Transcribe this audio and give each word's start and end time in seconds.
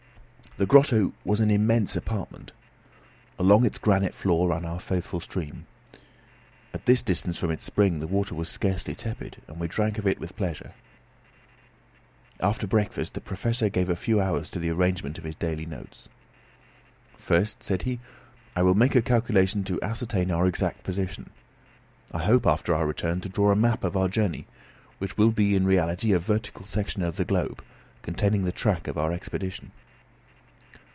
The 0.57 0.65
grotto 0.65 1.13
was 1.23 1.39
an 1.39 1.49
immense 1.49 1.95
apartment. 1.95 2.51
Along 3.39 3.65
its 3.65 3.77
granite 3.77 4.13
floor 4.13 4.49
ran 4.49 4.65
our 4.65 4.81
faithful 4.81 5.21
stream. 5.21 5.65
At 6.73 6.85
this 6.85 7.01
distance 7.01 7.37
from 7.39 7.51
its 7.51 7.63
spring 7.63 7.99
the 7.99 8.05
water 8.07 8.35
was 8.35 8.49
scarcely 8.49 8.93
tepid, 8.93 9.37
and 9.47 9.61
we 9.61 9.69
drank 9.69 9.97
of 9.97 10.05
it 10.05 10.19
with 10.19 10.35
pleasure. 10.35 10.73
After 12.41 12.67
breakfast 12.67 13.13
the 13.13 13.21
Professor 13.21 13.69
gave 13.69 13.87
a 13.87 13.95
few 13.95 14.19
hours 14.19 14.49
to 14.49 14.59
the 14.59 14.69
arrangement 14.71 15.17
of 15.17 15.23
his 15.23 15.37
daily 15.37 15.65
notes. 15.65 16.09
"First," 17.15 17.63
said 17.63 17.83
he, 17.83 18.01
"I 18.53 18.61
will 18.61 18.75
make 18.75 18.93
a 18.93 19.01
calculation 19.01 19.63
to 19.63 19.81
ascertain 19.81 20.31
our 20.31 20.47
exact 20.47 20.83
position. 20.83 21.29
I 22.11 22.25
hope, 22.25 22.45
after 22.45 22.75
our 22.75 22.85
return, 22.85 23.21
to 23.21 23.29
draw 23.29 23.51
a 23.51 23.55
map 23.55 23.85
of 23.85 23.95
our 23.95 24.09
journey, 24.09 24.47
which 24.97 25.15
will 25.17 25.31
be 25.31 25.55
in 25.55 25.65
reality 25.65 26.11
a 26.11 26.19
vertical 26.19 26.65
section 26.65 27.03
of 27.03 27.15
the 27.15 27.23
globe, 27.25 27.63
containing 28.01 28.43
the 28.43 28.51
track 28.51 28.89
of 28.89 28.97
our 28.97 29.13
expedition." 29.13 29.71